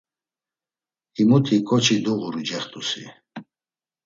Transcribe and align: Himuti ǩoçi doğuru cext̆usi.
Himuti 1.15 1.57
ǩoçi 1.67 1.97
doğuru 2.03 2.41
cext̆usi. 2.47 3.05